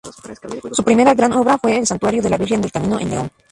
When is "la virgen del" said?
2.31-2.71